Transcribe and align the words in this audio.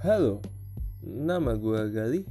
Halo, 0.00 0.40
nama 1.04 1.60
gue 1.60 1.92
Galih 1.92 2.24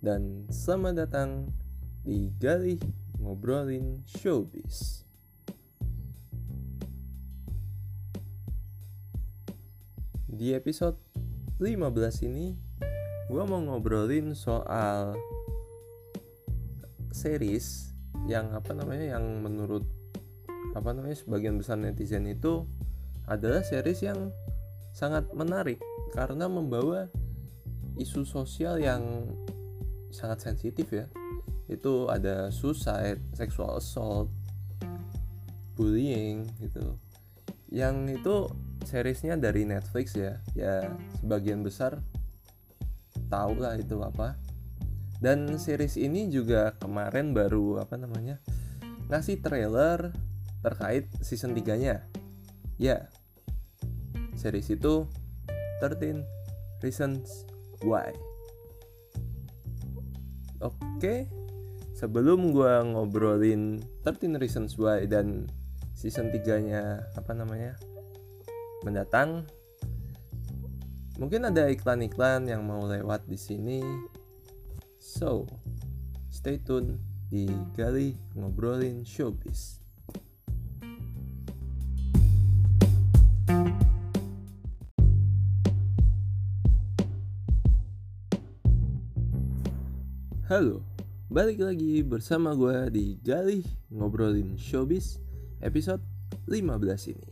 dan 0.00 0.48
selamat 0.48 1.04
datang 1.04 1.52
di 2.00 2.32
Galih 2.40 2.80
Ngobrolin 3.20 4.00
Showbiz. 4.08 5.04
Di 10.32 10.56
episode 10.56 10.96
15 11.60 12.24
ini, 12.24 12.56
gue 13.28 13.42
mau 13.52 13.60
ngobrolin 13.60 14.32
soal 14.32 15.12
series 17.12 17.92
yang 18.24 18.56
apa 18.56 18.72
namanya 18.72 19.20
yang 19.20 19.44
menurut 19.44 19.84
apa 20.72 20.96
namanya 20.96 21.20
sebagian 21.20 21.60
besar 21.60 21.76
netizen 21.76 22.24
itu 22.24 22.64
adalah 23.28 23.60
series 23.60 24.00
yang 24.00 24.32
sangat 24.94 25.26
menarik 25.34 25.82
karena 26.14 26.46
membawa 26.46 27.10
isu 27.98 28.22
sosial 28.22 28.78
yang 28.78 29.26
sangat 30.14 30.46
sensitif 30.46 30.86
ya. 30.94 31.10
Itu 31.66 32.06
ada 32.06 32.54
suicide, 32.54 33.18
sexual 33.34 33.82
assault, 33.82 34.30
bullying 35.74 36.46
gitu. 36.62 36.94
Yang 37.74 38.22
itu 38.22 38.34
seriesnya 38.86 39.34
dari 39.34 39.66
Netflix 39.66 40.14
ya. 40.14 40.38
Ya 40.54 40.94
sebagian 41.18 41.66
besar 41.66 41.98
tahu 43.26 43.58
lah 43.58 43.74
itu 43.74 43.98
apa. 43.98 44.38
Dan 45.18 45.58
series 45.58 45.98
ini 45.98 46.30
juga 46.30 46.78
kemarin 46.78 47.34
baru 47.34 47.82
apa 47.82 47.98
namanya 47.98 48.38
ngasih 49.08 49.40
trailer 49.40 50.12
terkait 50.64 51.08
season 51.20 51.52
3 51.52 51.76
nya 51.76 52.04
ya 52.80 53.08
series 54.44 54.68
itu 54.68 55.08
13 55.80 56.20
Reasons 56.84 57.48
Why. 57.80 58.12
Oke 60.60 61.32
Sebelum 61.94 62.52
gue 62.52 62.74
ngobrolin 62.90 63.80
13 64.04 64.36
Reasons 64.36 64.76
Why 64.76 65.08
dan 65.08 65.48
season 65.96 66.28
3 66.28 66.66
nya 66.66 67.06
apa 67.14 67.32
namanya 67.32 67.78
mendatang 68.84 69.48
mungkin 71.16 71.48
ada 71.48 71.70
iklan-iklan 71.70 72.50
yang 72.50 72.66
mau 72.66 72.84
lewat 72.84 73.24
di 73.30 73.38
sini. 73.38 73.80
So 74.98 75.46
stay 76.28 76.58
tune 76.60 76.98
di 77.30 77.46
Gali 77.78 78.18
ngobrolin 78.34 79.06
showbiz 79.06 79.83
Halo, 90.44 90.84
balik 91.32 91.64
lagi 91.64 92.04
bersama 92.04 92.52
gue 92.52 92.92
di 92.92 93.16
Gali 93.24 93.64
ngobrolin 93.88 94.60
showbiz 94.60 95.16
episode 95.64 96.04
15 96.44 97.16
ini. 97.16 97.28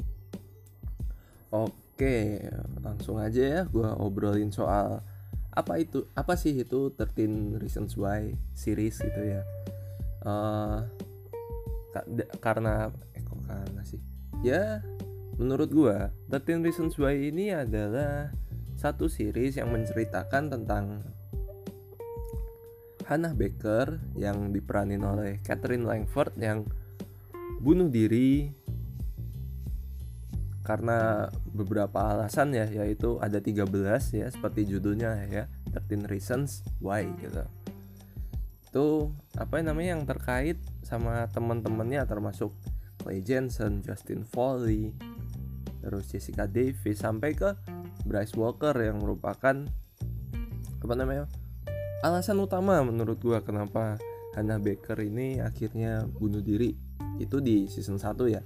Oke, 1.53 2.41
langsung 2.81 3.21
aja 3.21 3.45
ya 3.45 3.61
gue 3.69 3.85
obrolin 4.01 4.49
soal 4.49 5.05
apa 5.53 5.77
itu 5.77 6.09
apa 6.17 6.41
sih 6.41 6.57
itu 6.57 6.89
13 6.97 7.61
Reasons 7.61 8.01
Why 8.01 8.33
series 8.57 8.97
gitu 9.05 9.21
ya. 9.21 9.45
Uh, 10.25 10.81
karena 12.41 12.89
eh 13.13 13.21
kok 13.21 13.45
karena 13.45 13.85
sih? 13.85 14.01
Ya, 14.41 14.81
menurut 15.37 15.69
gue 15.69 15.97
13 16.33 16.65
Reasons 16.65 16.97
Why 16.97 17.29
ini 17.29 17.53
adalah 17.53 18.33
satu 18.73 19.13
series 19.13 19.61
yang 19.61 19.69
menceritakan 19.69 20.49
tentang 20.49 21.13
Hannah 23.07 23.35
Baker 23.35 23.99
yang 24.19 24.51
diperanin 24.51 25.03
oleh 25.03 25.39
Catherine 25.43 25.87
Langford 25.87 26.35
yang 26.39 26.67
bunuh 27.63 27.87
diri 27.87 28.51
karena 30.63 31.27
beberapa 31.51 32.15
alasan 32.15 32.55
ya 32.55 32.71
yaitu 32.71 33.19
ada 33.19 33.43
13 33.43 33.67
ya 34.15 34.27
seperti 34.31 34.63
judulnya 34.67 35.27
ya 35.27 35.51
13 35.75 36.07
reasons 36.07 36.63
why 36.79 37.03
gitu. 37.19 37.43
Itu 38.71 38.87
apa 39.37 39.59
namanya 39.61 39.99
yang 39.99 40.07
terkait 40.07 40.57
sama 40.87 41.27
teman-temannya 41.35 42.07
termasuk 42.07 42.55
Clay 43.03 43.21
Jensen, 43.21 43.83
Justin 43.83 44.23
Foley, 44.23 44.95
terus 45.83 46.07
Jessica 46.09 46.47
Davis 46.47 47.03
sampai 47.03 47.35
ke 47.35 47.59
Bryce 48.07 48.39
Walker 48.39 48.73
yang 48.79 49.03
merupakan 49.03 49.67
apa 50.83 50.95
namanya 50.95 51.27
alasan 52.03 52.43
utama 52.43 52.83
menurut 52.83 53.23
gua 53.23 53.41
kenapa 53.47 53.97
Hannah 54.35 54.59
Baker 54.59 54.99
ini 55.01 55.39
akhirnya 55.39 56.05
bunuh 56.05 56.43
diri 56.43 56.75
itu 57.23 57.39
di 57.39 57.71
season 57.71 57.97
1 57.97 58.19
ya. 58.27 58.43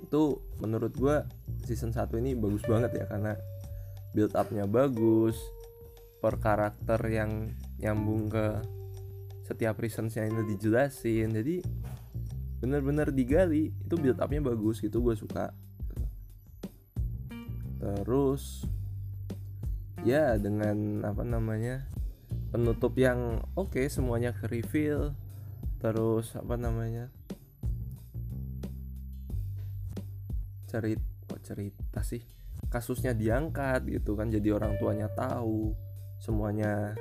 Itu 0.00 0.40
menurut 0.64 0.96
gua 0.96 1.28
season 1.68 1.92
1 1.92 2.08
ini 2.18 2.32
bagus 2.32 2.64
banget 2.64 2.96
ya 2.96 3.04
karena 3.04 3.36
build 4.16 4.32
upnya 4.32 4.64
bagus 4.64 5.36
per 6.22 6.38
karakter 6.40 7.00
yang 7.10 7.52
nyambung 7.82 8.32
ke 8.32 8.62
setiap 9.44 9.76
reasonsnya 9.76 10.24
ini 10.24 10.56
dijelasin. 10.56 11.34
Jadi 11.36 11.60
bener-bener 12.62 13.10
digali 13.10 13.74
itu 13.74 13.94
build 13.98 14.22
upnya 14.22 14.40
bagus 14.54 14.78
gitu 14.78 15.02
gue 15.02 15.18
suka. 15.18 15.50
Terus 17.82 18.62
ya 20.06 20.38
dengan 20.38 21.02
apa 21.02 21.26
namanya 21.26 21.91
penutup 22.52 22.92
yang 23.00 23.40
oke 23.56 23.72
okay, 23.72 23.88
semuanya 23.88 24.36
ke 24.36 24.44
reveal. 24.46 25.16
Terus 25.80 26.36
apa 26.36 26.54
namanya? 26.60 27.08
Cerita 30.68 31.02
kok 31.26 31.40
cerita 31.40 32.00
sih? 32.04 32.20
Kasusnya 32.68 33.16
diangkat 33.16 33.88
gitu 33.88 34.14
kan 34.14 34.28
jadi 34.28 34.52
orang 34.52 34.76
tuanya 34.76 35.08
tahu. 35.16 35.72
Semuanya 36.20 36.94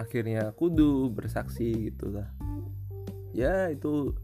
akhirnya 0.00 0.50
kudu 0.56 1.08
bersaksi 1.12 1.92
gitulah 1.92 2.28
ya 3.36 3.68
itu 3.68 4.16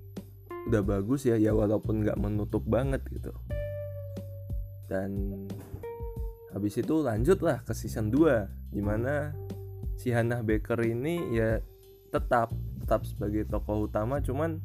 udah 0.73 0.81
bagus 0.81 1.29
ya 1.29 1.37
ya 1.37 1.53
walaupun 1.53 2.01
nggak 2.01 2.17
menutup 2.17 2.65
banget 2.65 3.05
gitu. 3.13 3.37
Dan 4.89 5.45
habis 6.57 6.81
itu 6.81 7.05
lanjutlah 7.05 7.61
ke 7.61 7.77
season 7.77 8.09
2 8.09 8.73
di 8.73 8.81
mana 8.81 9.37
si 9.97 10.11
Hannah 10.11 10.43
Baker 10.45 10.81
ini 10.83 11.35
ya 11.35 11.61
tetap 12.13 12.53
tetap 12.83 13.09
sebagai 13.09 13.49
tokoh 13.49 13.89
utama 13.89 14.21
cuman 14.21 14.61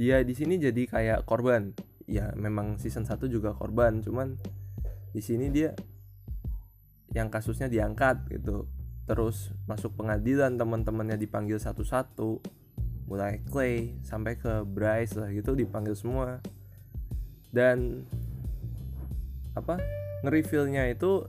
dia 0.00 0.24
di 0.24 0.32
sini 0.32 0.56
jadi 0.56 0.88
kayak 0.88 1.28
korban. 1.28 1.76
Ya 2.08 2.32
memang 2.34 2.80
season 2.80 3.04
1 3.04 3.20
juga 3.28 3.52
korban 3.52 4.00
cuman 4.00 4.40
di 5.12 5.20
sini 5.20 5.52
dia 5.52 5.76
yang 7.12 7.28
kasusnya 7.28 7.68
diangkat 7.68 8.24
gitu. 8.32 8.64
Terus 9.04 9.52
masuk 9.68 9.98
pengadilan 10.00 10.56
teman-temannya 10.56 11.20
dipanggil 11.20 11.60
satu-satu 11.60 12.40
mulai 13.10 13.42
Clay 13.50 13.98
sampai 14.06 14.38
ke 14.38 14.62
Bryce 14.64 15.18
lah 15.20 15.28
gitu 15.34 15.52
dipanggil 15.52 15.92
semua. 15.92 16.40
Dan 17.52 18.06
apa 19.52 19.82
nge-revealnya 20.24 20.88
itu 20.88 21.26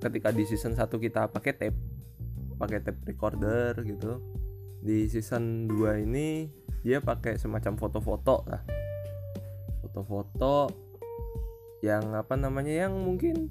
ketika 0.00 0.32
di 0.32 0.48
season 0.48 0.72
1 0.72 0.88
kita 0.96 1.28
pakai 1.28 1.52
tape 1.52 1.93
pakai 2.56 2.82
tape 2.82 3.02
recorder 3.06 3.76
gitu. 3.84 4.22
Di 4.84 5.08
season 5.08 5.66
2 5.70 6.04
ini 6.04 6.50
dia 6.84 7.00
pakai 7.00 7.40
semacam 7.40 7.80
foto-foto 7.80 8.44
lah. 8.46 8.62
Foto-foto 9.80 10.68
yang 11.80 12.16
apa 12.16 12.36
namanya 12.36 12.88
yang 12.88 12.94
mungkin 12.96 13.48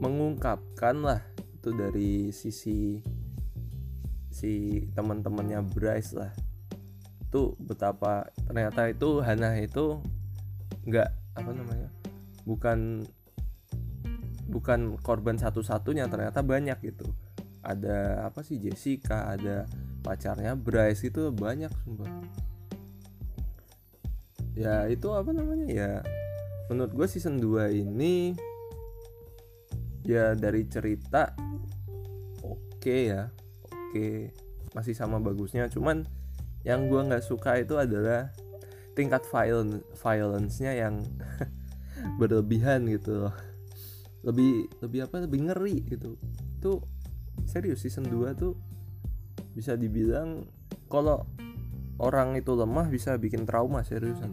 mengungkapkan 0.00 0.96
lah. 1.00 1.20
Itu 1.60 1.76
dari 1.76 2.32
sisi 2.32 3.00
si 4.32 4.84
teman-temannya 4.92 5.64
Bryce 5.72 6.12
lah. 6.16 6.32
Itu 7.28 7.56
betapa 7.60 8.28
ternyata 8.48 8.88
itu 8.88 9.20
Hana 9.20 9.56
itu 9.60 10.00
nggak 10.88 11.08
apa 11.36 11.50
namanya 11.52 11.88
bukan 12.48 13.04
bukan 14.50 14.98
korban 14.98 15.38
satu-satunya 15.38 16.10
ternyata 16.10 16.42
banyak 16.42 16.76
gitu 16.82 17.06
ada 17.60 18.24
apa 18.24 18.40
sih 18.40 18.56
Jessica 18.56 19.28
ada 19.36 19.68
pacarnya 20.00 20.56
Bryce 20.56 21.12
itu 21.12 21.28
banyak 21.28 21.72
sumpah. 21.84 22.08
Ya 24.56 24.88
itu 24.88 25.08
apa 25.12 25.30
namanya 25.32 25.68
ya? 25.68 25.92
Menurut 26.72 26.92
gue 26.96 27.06
season 27.08 27.36
2 27.38 27.72
ini 27.72 28.32
ya 30.00 30.32
dari 30.32 30.64
cerita 30.64 31.36
oke 32.40 32.80
okay 32.80 33.12
ya 33.12 33.28
oke 33.68 33.92
okay. 33.92 34.14
masih 34.72 34.96
sama 34.96 35.20
bagusnya. 35.20 35.68
Cuman 35.68 36.08
yang 36.64 36.88
gue 36.88 37.00
nggak 37.00 37.24
suka 37.24 37.60
itu 37.60 37.76
adalah 37.76 38.32
tingkat 38.96 39.24
violence 39.28 39.84
violence-nya 40.00 40.72
yang 40.76 41.04
berlebihan 42.20 42.88
gitu 42.88 43.28
loh. 43.28 43.34
Lebih 44.24 44.68
lebih 44.80 45.00
apa 45.04 45.24
lebih 45.28 45.40
ngeri 45.48 45.76
gitu. 45.88 46.16
Tuh 46.60 46.99
serius 47.46 47.84
season 47.84 48.08
2 48.08 48.36
tuh 48.36 48.56
bisa 49.54 49.76
dibilang 49.76 50.46
kalau 50.90 51.24
orang 52.00 52.34
itu 52.40 52.56
lemah 52.56 52.88
bisa 52.88 53.14
bikin 53.20 53.44
trauma 53.44 53.84
seriusan. 53.84 54.32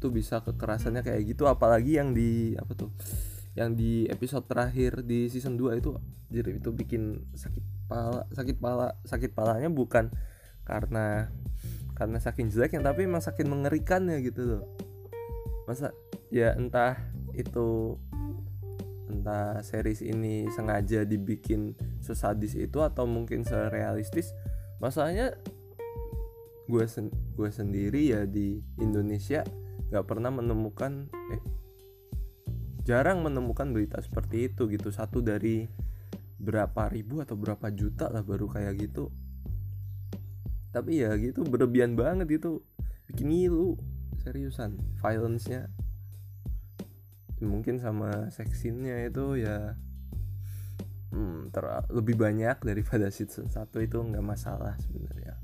Tuh 0.00 0.10
bisa 0.10 0.40
kekerasannya 0.40 1.04
kayak 1.04 1.36
gitu 1.36 1.44
apalagi 1.44 2.00
yang 2.00 2.16
di 2.16 2.56
apa 2.56 2.72
tuh 2.72 2.90
yang 3.58 3.74
di 3.74 4.06
episode 4.06 4.46
terakhir 4.46 5.02
di 5.02 5.26
season 5.26 5.58
2 5.58 5.82
itu 5.82 5.90
jadi 6.30 6.62
itu 6.62 6.70
bikin 6.70 7.26
sakit 7.34 7.90
pala 7.90 8.22
sakit 8.30 8.56
pala 8.62 8.94
sakit 9.02 9.34
palanya 9.34 9.66
bukan 9.72 10.12
karena 10.62 11.32
karena 11.98 12.22
saking 12.22 12.54
jeleknya 12.54 12.94
tapi 12.94 13.10
emang 13.10 13.24
saking 13.24 13.50
mengerikannya 13.50 14.22
gitu 14.22 14.42
loh. 14.46 14.62
Masa 15.66 15.90
ya 16.30 16.54
entah 16.54 16.94
itu 17.34 17.98
entah 19.08 19.58
series 19.64 20.04
ini 20.04 20.46
sengaja 20.52 21.02
dibikin 21.08 21.74
sesadis 22.04 22.54
itu 22.54 22.84
atau 22.84 23.08
mungkin 23.08 23.42
serealistis 23.42 24.36
masalahnya 24.78 25.34
gue 26.68 26.84
sen 26.84 27.08
gue 27.34 27.48
sendiri 27.48 28.12
ya 28.12 28.28
di 28.28 28.60
Indonesia 28.76 29.42
nggak 29.88 30.04
pernah 30.04 30.28
menemukan 30.28 31.08
eh 31.32 31.42
jarang 32.88 33.20
menemukan 33.20 33.68
berita 33.68 34.00
seperti 34.00 34.48
itu 34.48 34.64
gitu. 34.72 34.88
Satu 34.88 35.20
dari 35.20 35.68
berapa 36.40 36.88
ribu 36.88 37.20
atau 37.20 37.36
berapa 37.36 37.68
juta 37.68 38.08
lah 38.08 38.24
baru 38.24 38.48
kayak 38.48 38.80
gitu. 38.80 39.12
Tapi 40.72 41.04
ya 41.04 41.12
gitu 41.20 41.44
berlebihan 41.44 41.92
banget 42.00 42.40
itu. 42.40 42.64
Bikin 43.12 43.28
ngilu 43.28 43.76
seriusan 44.24 44.80
violence-nya 45.04 45.68
mungkin 47.44 47.78
sama 47.78 48.30
seksinnya 48.34 49.06
itu 49.06 49.38
ya 49.38 49.78
hmm, 51.14 51.54
lebih 51.94 52.18
banyak 52.18 52.58
daripada 52.62 53.10
season 53.14 53.48
1 53.50 53.70
itu 53.84 53.98
nggak 53.98 54.24
masalah 54.24 54.74
sebenarnya 54.82 55.38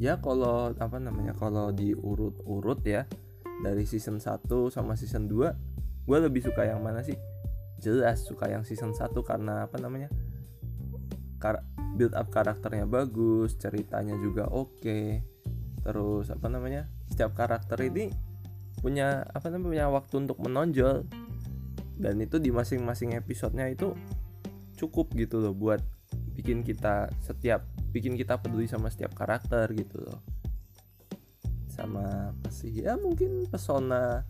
ya 0.00 0.16
kalau 0.16 0.72
apa 0.72 0.96
namanya 0.96 1.36
kalau 1.36 1.68
diurut-urut 1.76 2.80
ya 2.88 3.04
dari 3.60 3.84
season 3.84 4.16
1 4.16 4.48
sama 4.72 4.96
season 4.96 5.28
2 5.28 6.08
gue 6.08 6.18
lebih 6.18 6.40
suka 6.40 6.64
yang 6.64 6.80
mana 6.80 7.04
sih 7.04 7.14
jelas 7.84 8.24
suka 8.24 8.48
yang 8.48 8.64
season 8.64 8.96
1 8.96 9.12
karena 9.20 9.68
apa 9.68 9.76
namanya 9.76 10.08
Kar 11.40 11.64
build 11.96 12.12
up 12.16 12.28
karakternya 12.28 12.84
bagus 12.84 13.56
ceritanya 13.56 14.16
juga 14.16 14.48
oke 14.48 14.80
okay. 14.80 15.24
terus 15.84 16.28
apa 16.32 16.48
namanya 16.48 16.88
setiap 17.20 17.36
karakter 17.36 17.76
ini 17.84 18.08
punya 18.80 19.28
apa 19.36 19.52
namanya 19.52 19.68
punya 19.68 19.86
waktu 19.92 20.14
untuk 20.24 20.40
menonjol. 20.40 21.04
Dan 22.00 22.16
itu 22.16 22.40
di 22.40 22.48
masing-masing 22.48 23.12
episodenya 23.12 23.68
itu 23.68 23.92
cukup 24.80 25.12
gitu 25.20 25.36
loh 25.36 25.52
buat 25.52 25.84
bikin 26.32 26.64
kita 26.64 27.12
setiap 27.20 27.60
bikin 27.92 28.16
kita 28.16 28.40
peduli 28.40 28.64
sama 28.64 28.88
setiap 28.88 29.12
karakter 29.12 29.68
gitu 29.76 30.00
loh. 30.00 30.24
Sama 31.68 32.32
apa 32.32 32.48
sih? 32.48 32.72
Ya 32.72 32.96
mungkin 32.96 33.44
pesona 33.52 34.24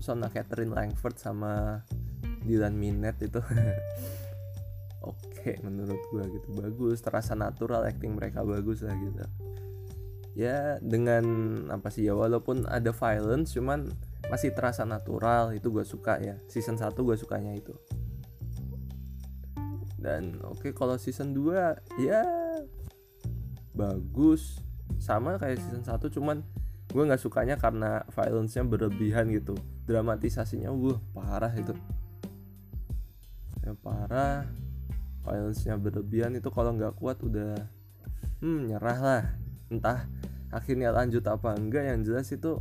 pesona 0.00 0.32
Catherine 0.32 0.72
Langford 0.72 1.20
sama 1.20 1.84
Dylan 2.48 2.80
Minet 2.80 3.20
itu. 3.20 3.44
Oke 5.04 5.60
menurut 5.60 6.00
gue 6.08 6.24
gitu. 6.32 6.48
Bagus 6.56 7.04
terasa 7.04 7.36
natural 7.36 7.84
acting 7.84 8.16
mereka 8.16 8.40
bagus 8.40 8.80
lah 8.80 8.96
gitu 8.96 9.51
ya 10.32 10.80
dengan 10.80 11.24
apa 11.68 11.92
sih 11.92 12.08
ya 12.08 12.16
walaupun 12.16 12.64
ada 12.64 12.88
violence 12.96 13.52
cuman 13.52 13.92
masih 14.32 14.56
terasa 14.56 14.88
natural 14.88 15.52
itu 15.52 15.68
gue 15.68 15.84
suka 15.84 16.16
ya. 16.16 16.40
Season 16.48 16.78
1 16.78 16.94
gue 16.94 17.16
sukanya 17.18 17.52
itu. 17.52 17.74
Dan 20.00 20.40
oke 20.42 20.70
okay, 20.70 20.72
kalau 20.72 20.96
season 20.96 21.36
2 21.36 22.00
ya 22.00 22.24
bagus. 23.76 24.60
Sama 25.02 25.36
kayak 25.36 25.58
season 25.60 25.84
1 25.84 25.98
cuman 26.14 26.40
gue 26.92 27.02
nggak 27.02 27.20
sukanya 27.20 27.60
karena 27.60 28.06
violence-nya 28.14 28.64
berlebihan 28.64 29.28
gitu. 29.34 29.58
Dramatisasinya 29.84 30.72
wah 30.72 31.00
parah 31.12 31.52
itu. 31.52 31.76
Ya 33.60 33.76
parah. 33.84 34.48
Violence-nya 35.22 35.76
berlebihan 35.76 36.32
itu 36.40 36.48
kalau 36.48 36.72
nggak 36.72 36.96
kuat 36.96 37.20
udah 37.20 37.68
hmm 38.42 38.74
nyerah 38.74 38.98
lah 38.98 39.24
entah 39.72 40.04
akhirnya 40.52 40.92
lanjut 40.92 41.24
apa 41.24 41.56
enggak 41.56 41.88
yang 41.88 42.04
jelas 42.04 42.28
itu 42.28 42.60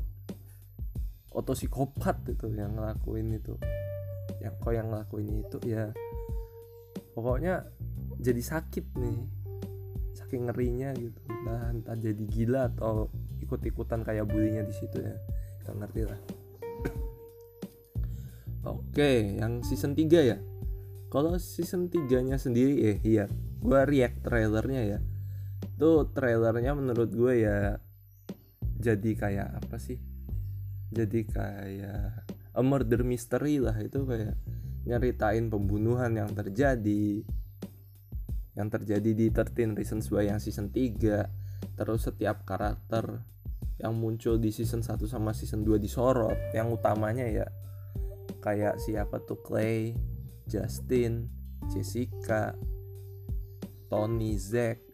otosikopat 1.35 2.23
itu 2.31 2.47
yang 2.55 2.79
ngelakuin 2.79 3.35
itu. 3.35 3.55
Yang 4.39 4.53
kok 4.63 4.73
yang 4.73 4.87
ngelakuin 4.91 5.43
itu 5.43 5.57
ya 5.67 5.91
pokoknya 7.11 7.67
jadi 8.23 8.39
sakit 8.39 8.95
nih 8.95 9.19
saking 10.15 10.47
ngerinya 10.47 10.95
gitu. 10.95 11.19
Nah 11.43 11.75
entah 11.75 11.99
jadi 11.99 12.23
gila 12.23 12.71
atau 12.71 13.11
ikut-ikutan 13.43 14.07
kayak 14.07 14.31
bulinya 14.31 14.63
di 14.63 14.71
situ 14.71 15.03
ya 15.03 15.15
nggak 15.67 15.75
ngerti 15.83 16.01
lah. 16.07 16.19
Oke 18.61 19.35
yang 19.35 19.65
season 19.67 19.97
3 19.97 20.07
ya? 20.31 20.37
Kalau 21.11 21.35
season 21.35 21.91
3 21.91 22.23
nya 22.23 22.39
sendiri 22.39 22.87
eh 22.87 22.97
iya 23.03 23.27
gue 23.61 23.81
react 23.85 24.23
trailernya 24.25 24.81
ya 24.97 24.99
tuh 25.81 26.13
trailernya 26.13 26.77
menurut 26.77 27.09
gue 27.09 27.41
ya 27.41 27.81
jadi 28.77 29.11
kayak 29.17 29.49
apa 29.65 29.81
sih? 29.81 29.97
Jadi 30.93 31.25
kayak 31.25 32.29
a 32.53 32.61
murder 32.61 33.01
mystery 33.01 33.57
lah 33.57 33.73
itu 33.81 34.05
kayak 34.05 34.37
nyeritain 34.85 35.49
pembunuhan 35.49 36.13
yang 36.13 36.29
terjadi. 36.37 37.25
Yang 38.53 38.69
terjadi 38.77 39.09
di 39.17 39.25
13 39.33 39.73
Reasons 39.73 40.05
Why 40.13 40.29
yang 40.29 40.37
season 40.37 40.69
3 40.69 41.81
terus 41.81 42.05
setiap 42.05 42.45
karakter 42.45 43.25
yang 43.81 43.97
muncul 43.97 44.37
di 44.37 44.53
season 44.53 44.85
1 44.85 45.01
sama 45.09 45.33
season 45.33 45.65
2 45.65 45.81
disorot. 45.81 46.37
Yang 46.53 46.77
utamanya 46.77 47.25
ya 47.25 47.47
kayak 48.45 48.77
siapa 48.77 49.17
tuh? 49.25 49.41
Clay, 49.41 49.97
Justin, 50.45 51.25
Jessica, 51.73 52.53
Tony, 53.89 54.37
Zack 54.37 54.90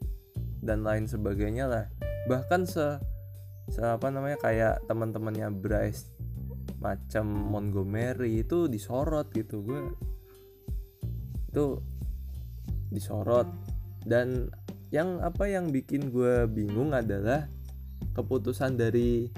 dan 0.68 0.84
lain 0.84 1.08
sebagainya 1.08 1.72
lah. 1.72 1.86
Bahkan 2.28 2.68
se, 2.68 3.00
se 3.72 3.80
apa 3.80 4.12
namanya 4.12 4.36
kayak 4.44 4.84
teman-temannya 4.92 5.48
Bryce 5.56 6.12
macam 6.84 7.26
Montgomery 7.32 8.44
itu 8.44 8.68
disorot 8.68 9.32
gitu. 9.32 9.64
Gue 9.64 9.82
itu 11.48 11.80
disorot. 12.92 13.48
Dan 14.04 14.52
yang 14.92 15.24
apa 15.24 15.48
yang 15.48 15.72
bikin 15.72 16.12
gue 16.12 16.44
bingung 16.52 16.92
adalah 16.92 17.48
keputusan 18.12 18.76
dari 18.76 19.32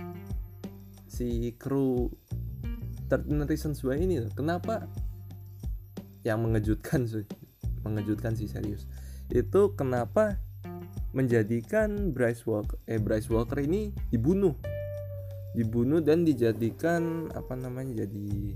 si 1.05 1.53
kru 1.61 2.09
13 3.09 3.49
Reasons 3.49 3.81
Why 3.85 4.01
ini 4.01 4.25
kenapa? 4.33 4.85
Yang 6.25 6.39
mengejutkan 6.41 7.01
sih 7.05 7.25
mengejutkan 7.81 8.35
sih 8.35 8.51
serius. 8.51 8.85
Itu 9.31 9.73
kenapa 9.73 10.37
menjadikan 11.11 12.13
Bryce 12.13 12.45
Walker 12.45 12.77
eh 12.85 13.01
Bryce 13.01 13.29
Walker 13.29 13.57
ini 13.61 13.89
dibunuh. 14.13 14.53
Dibunuh 15.57 15.99
dan 15.99 16.21
dijadikan 16.23 17.33
apa 17.33 17.57
namanya 17.57 18.05
jadi 18.05 18.53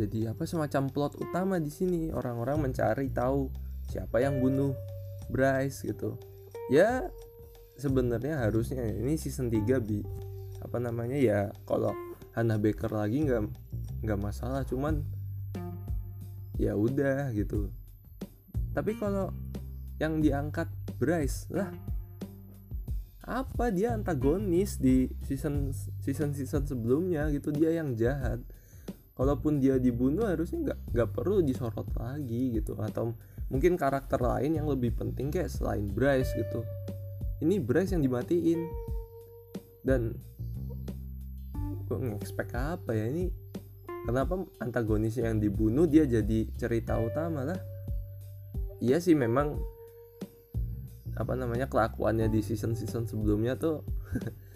jadi 0.00 0.32
apa 0.32 0.48
semacam 0.48 0.88
plot 0.88 1.20
utama 1.20 1.60
di 1.60 1.68
sini. 1.68 2.08
Orang-orang 2.08 2.70
mencari 2.70 3.12
tahu 3.12 3.52
siapa 3.92 4.24
yang 4.24 4.40
bunuh 4.40 4.72
Bryce 5.28 5.84
gitu. 5.84 6.16
Ya 6.72 7.12
sebenarnya 7.76 8.40
harusnya 8.40 8.84
ini 8.84 9.16
season 9.16 9.48
3 9.48 9.80
bi 9.80 10.04
apa 10.60 10.76
namanya 10.76 11.16
ya 11.16 11.48
kalau 11.64 11.96
Hannah 12.36 12.60
Baker 12.60 12.92
lagi 12.92 13.24
nggak 13.24 13.42
nggak 14.04 14.20
masalah 14.20 14.62
cuman 14.64 15.04
ya 16.60 16.76
udah 16.76 17.32
gitu. 17.32 17.72
Tapi 18.76 18.94
kalau 19.00 19.32
yang 20.00 20.24
diangkat 20.24 20.66
Bryce 20.96 21.46
lah. 21.52 21.68
Apa 23.20 23.70
dia 23.70 23.94
antagonis 23.94 24.80
di 24.80 25.06
season 25.22 25.70
season 26.02 26.34
season 26.34 26.64
sebelumnya 26.66 27.28
gitu? 27.30 27.52
Dia 27.52 27.78
yang 27.78 27.94
jahat. 27.94 28.40
Kalaupun 29.14 29.60
dia 29.60 29.76
dibunuh 29.76 30.24
harusnya 30.24 30.72
nggak 30.72 30.78
nggak 30.96 31.10
perlu 31.12 31.44
disorot 31.44 31.86
lagi 31.94 32.56
gitu. 32.56 32.74
Atau 32.80 33.14
mungkin 33.52 33.76
karakter 33.76 34.18
lain 34.18 34.56
yang 34.56 34.66
lebih 34.66 34.96
penting 34.96 35.28
kayak 35.28 35.52
selain 35.52 35.86
Bryce 35.86 36.32
gitu. 36.34 36.64
Ini 37.44 37.60
Bryce 37.60 37.94
yang 37.94 38.02
dimatiin. 38.02 38.60
Dan 39.84 40.16
gue 41.86 41.98
ngexpect 42.00 42.52
apa 42.56 42.96
ya 42.96 43.04
ini? 43.12 43.28
Kenapa 44.08 44.40
antagonis 44.64 45.20
yang 45.20 45.36
dibunuh 45.38 45.84
dia 45.84 46.08
jadi 46.08 46.48
cerita 46.56 46.96
utama 46.96 47.44
lah? 47.44 47.60
Iya 48.80 48.96
sih 48.96 49.12
memang 49.12 49.60
apa 51.20 51.36
namanya 51.36 51.68
kelakuannya 51.68 52.32
di 52.32 52.40
season 52.40 52.72
season 52.72 53.04
sebelumnya 53.04 53.60
tuh 53.60 53.84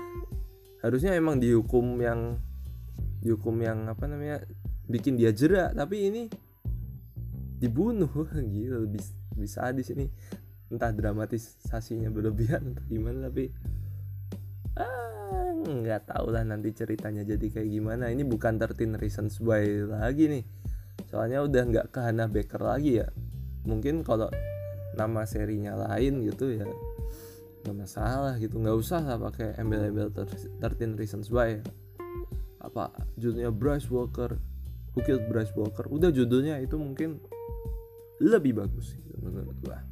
harusnya 0.85 1.13
emang 1.13 1.37
dihukum 1.37 2.01
yang 2.01 2.41
dihukum 3.25 3.57
yang 3.61 3.89
apa 3.89 4.05
namanya 4.05 4.45
bikin 4.85 5.17
dia 5.17 5.33
jerak 5.33 5.73
tapi 5.73 6.09
ini 6.09 6.23
dibunuh. 7.59 8.11
Gitu 8.53 8.85
bisa 8.93 9.13
bisa 9.35 9.73
di 9.73 9.81
sini. 9.81 10.05
Entah 10.69 10.93
dramatisasinya 10.93 12.13
berlebihan 12.13 12.75
entah 12.75 12.87
gimana 12.89 13.29
tapi 13.33 13.53
ah 14.75 15.55
nggak 15.65 16.11
tahu 16.11 16.35
lah 16.35 16.43
nanti 16.45 16.77
ceritanya 16.77 17.25
jadi 17.25 17.47
kayak 17.49 17.69
gimana. 17.73 18.13
Ini 18.13 18.29
bukan 18.29 18.61
13 18.61 19.01
Reasons 19.01 19.41
Why 19.41 19.89
lagi 19.89 20.29
nih. 20.29 20.45
Soalnya 21.09 21.41
udah 21.41 21.63
nggak 21.65 21.87
ke 21.89 22.01
Hannah 22.05 22.29
Baker 22.29 22.61
lagi 22.61 23.01
ya. 23.01 23.09
Mungkin 23.65 24.05
kalau 24.05 24.29
nama 24.95 25.27
serinya 25.29 25.75
lain 25.77 26.25
gitu 26.25 26.55
ya 26.55 26.67
nggak 27.65 27.77
masalah 27.81 28.37
gitu. 28.37 28.61
Nggak 28.61 28.77
usah 28.77 29.01
lah 29.01 29.17
pakai 29.17 29.57
embel-embel 29.57 30.13
13 30.13 31.01
Reasons 31.01 31.33
Why. 31.33 31.59
Ya. 31.59 31.63
apa 32.65 32.89
judulnya 33.21 33.53
Bryce 33.53 33.93
Walker 33.93 34.41
Who 34.97 35.05
Killed 35.05 35.29
Bryce 35.29 35.53
Walker? 35.53 35.85
Udah 35.93 36.09
judulnya 36.09 36.57
itu 36.65 36.81
mungkin 36.81 37.21
lebih 38.23 38.57
bagus 38.57 38.95
gitu 38.95 39.17
menurut 39.21 39.57
gua. 39.61 39.83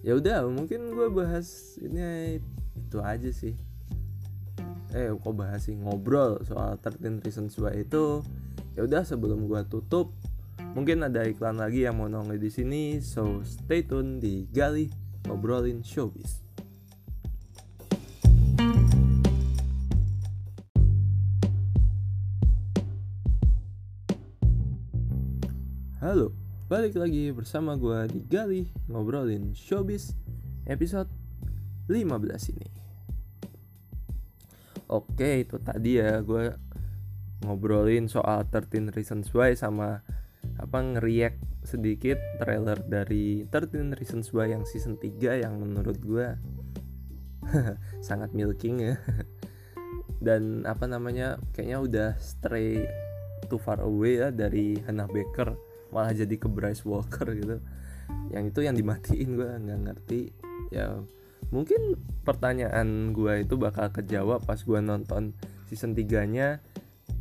Ya 0.00 0.16
udah 0.16 0.48
mungkin 0.48 0.96
gue 0.96 1.08
bahas 1.12 1.76
ini 1.78 2.40
itu 2.74 2.98
aja 3.04 3.30
sih. 3.30 3.54
Eh 4.96 5.12
kok 5.12 5.34
bahas 5.36 5.68
sih? 5.68 5.76
Ngobrol 5.76 6.40
soal 6.48 6.80
13 6.80 7.20
Reasons 7.22 7.54
Why 7.60 7.84
itu. 7.84 8.24
Ya 8.74 8.88
udah 8.88 9.04
sebelum 9.04 9.46
gua 9.46 9.62
tutup 9.68 10.16
mungkin 10.70 11.02
ada 11.02 11.26
iklan 11.26 11.58
lagi 11.58 11.82
yang 11.82 11.98
mau 11.98 12.06
nongol 12.06 12.38
di 12.38 12.46
sini 12.46 13.02
so 13.02 13.42
stay 13.42 13.82
tune 13.82 14.22
di 14.22 14.46
Gali 14.54 14.86
ngobrolin 15.26 15.82
showbiz 15.82 16.38
Halo, 26.00 26.32
balik 26.64 26.96
lagi 26.96 27.28
bersama 27.28 27.76
gue 27.76 28.08
di 28.08 28.24
Gali 28.24 28.70
ngobrolin 28.88 29.52
showbiz 29.52 30.16
episode 30.64 31.12
15 31.92 32.56
ini. 32.56 32.68
Oke, 34.88 35.44
itu 35.44 35.60
tadi 35.60 36.00
ya 36.00 36.24
gue 36.24 36.56
ngobrolin 37.44 38.08
soal 38.08 38.48
13 38.48 38.96
Reasons 38.96 39.28
Why 39.36 39.52
sama 39.52 40.00
apa 40.60 40.78
ngeriak 40.80 41.36
sedikit 41.64 42.16
trailer 42.40 42.80
dari 42.84 43.44
13 43.44 43.96
Reasons 43.96 44.32
Why 44.32 44.52
yang 44.56 44.64
season 44.64 44.96
3 44.96 45.44
yang 45.44 45.60
menurut 45.60 45.98
gue 46.00 46.26
sangat 48.08 48.32
milking 48.32 48.80
ya. 48.80 48.96
Dan 50.26 50.68
apa 50.68 50.84
namanya 50.84 51.40
kayaknya 51.56 51.78
udah 51.80 52.08
stray 52.20 52.84
too 53.48 53.56
far 53.56 53.80
away 53.80 54.20
ya 54.20 54.28
dari 54.28 54.76
Hannah 54.84 55.08
Baker 55.08 55.56
malah 55.90 56.12
jadi 56.12 56.36
ke 56.36 56.46
Bryce 56.46 56.84
Walker 56.84 57.28
gitu. 57.32 57.58
Yang 58.30 58.44
itu 58.54 58.60
yang 58.62 58.76
dimatiin 58.76 59.30
gue 59.36 59.48
nggak 59.48 59.80
ngerti. 59.88 60.22
Ya 60.70 61.00
mungkin 61.50 61.98
pertanyaan 62.22 63.16
gue 63.16 63.42
itu 63.42 63.56
bakal 63.56 63.90
kejawab 63.90 64.44
pas 64.44 64.60
gue 64.60 64.80
nonton 64.84 65.34
season 65.66 65.96
3 65.96 66.30
nya 66.30 66.60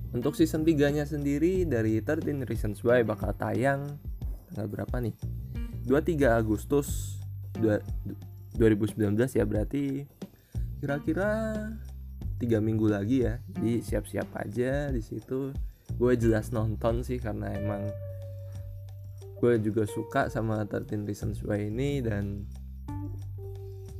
untuk 0.10 0.34
season 0.34 0.66
3 0.66 0.96
nya 0.96 1.06
sendiri 1.06 1.70
dari 1.70 2.02
13 2.02 2.46
Reasons 2.50 2.82
Why 2.82 3.06
bakal 3.06 3.34
tayang 3.38 3.86
tanggal 4.50 4.68
berapa 4.68 4.96
nih? 4.98 5.14
23 5.86 6.34
Agustus 6.34 7.22
2019 8.58 9.14
ya 9.38 9.46
berarti 9.46 10.06
kira-kira 10.82 11.54
tiga 12.42 12.58
minggu 12.58 12.90
lagi 12.90 13.28
ya. 13.28 13.38
Jadi 13.54 13.86
siap-siap 13.86 14.34
aja 14.40 14.90
di 14.90 15.02
situ. 15.04 15.54
Gue 16.00 16.14
jelas 16.18 16.50
nonton 16.56 17.06
sih 17.06 17.22
karena 17.22 17.54
emang 17.54 17.86
gue 19.40 19.54
juga 19.62 19.86
suka 19.86 20.28
sama 20.28 20.66
13 20.66 21.06
Reasons 21.06 21.46
Why 21.46 21.70
ini 21.70 22.02
dan 22.02 22.50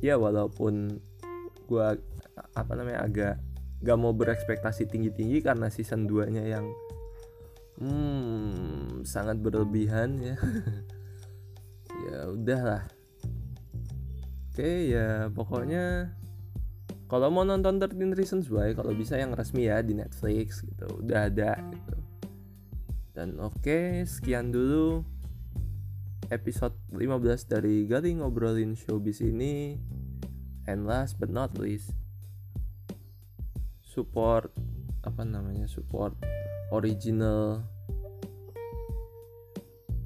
ya 0.02 0.16
walaupun 0.16 1.00
gue 1.68 1.88
apa 2.56 2.72
namanya 2.74 3.04
agak 3.04 3.36
gak 3.80 3.96
mau 3.96 4.12
berekspektasi 4.12 4.88
tinggi-tinggi 4.92 5.40
karena 5.40 5.72
season 5.72 6.04
2 6.04 6.34
nya 6.36 6.44
yang 6.44 6.66
hmm, 7.80 9.02
sangat 9.08 9.40
berlebihan 9.40 10.20
ya. 10.20 10.36
Ya 12.00 12.32
udahlah. 12.32 12.88
Oke 14.50 14.88
ya 14.88 15.28
pokoknya 15.28 16.16
kalau 17.12 17.28
mau 17.28 17.44
nonton 17.44 17.76
13 17.76 18.16
Reasons 18.16 18.48
Why 18.48 18.72
kalau 18.72 18.96
bisa 18.96 19.20
yang 19.20 19.36
resmi 19.36 19.68
ya 19.68 19.84
di 19.84 19.92
Netflix 19.92 20.64
gitu. 20.64 20.88
Udah 21.04 21.28
ada 21.28 21.60
gitu. 21.60 21.96
Dan 23.12 23.36
oke 23.36 24.08
sekian 24.08 24.48
dulu 24.48 25.04
episode 26.32 26.72
15 26.88 27.52
dari 27.52 27.84
Gali 27.84 28.16
Ngobrolin 28.16 28.72
Showbiz 28.80 29.20
ini. 29.20 29.76
And 30.64 30.88
last 30.88 31.20
but 31.20 31.28
not 31.28 31.60
least 31.60 31.99
Support 33.90 34.54
Apa 35.02 35.26
namanya 35.26 35.66
Support 35.66 36.14
Original 36.70 37.66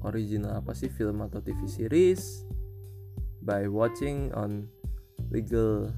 Original 0.01 0.57
apa 0.57 0.73
sih 0.73 0.89
Film 0.89 1.21
atau 1.21 1.41
TV 1.41 1.69
series 1.69 2.49
By 3.45 3.69
watching 3.69 4.33
on 4.33 4.65
Legal 5.29 5.93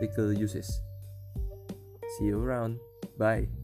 Legal 0.00 0.32
uses. 0.32 0.80
See 2.16 2.32
you 2.32 2.40
around. 2.40 2.80
Bye 3.20 3.59